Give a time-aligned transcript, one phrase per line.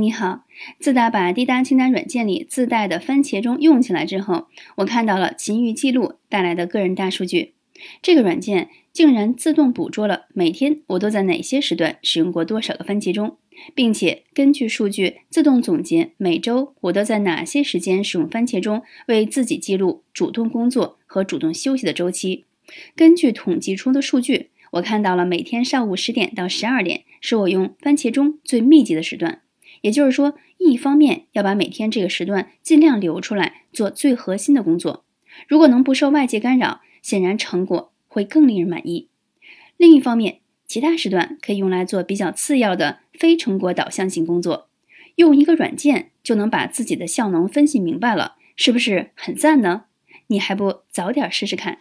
[0.00, 0.44] 你好。
[0.78, 7.54] 自打把滴答清单软件里自带的番茄钟用起来之后，我看到了勤于记录带来的个人大数据。
[8.02, 13.38] 这个软件竟然自动捕捉了每天我都在哪些时段使用过多少个番茄钟，
[13.74, 22.44] 并且根据数据自动总结每周我都在哪些时间使用番茄钟，为自己记录主动工作和主动休息的周期。
[22.94, 29.40] 根据统计出的数据，我看到了每天上午十点到十二点是我用番茄钟最密集的时段。
[29.82, 35.04] 也就是说，一方面要把每天这个时段尽量留出来做最核心的工作，
[35.48, 39.08] 如果能不受外界干扰，显然成果会更令人满意。
[39.76, 44.68] 另一方面，其他时段可以用来做比较次要的非成果导向性工作。
[45.16, 49.84] 用一个软件就能把自己的效能分析明白了，是不是很赞呢？
[50.28, 51.78] 你还不早点试试看？